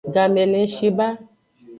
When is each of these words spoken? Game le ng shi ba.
Game 0.13 0.43
le 0.51 0.57
ng 0.63 0.71
shi 0.75 0.87
ba. 0.97 1.07